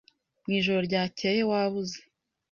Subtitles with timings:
[0.43, 1.99] Mwijoro ryakeye wabuze.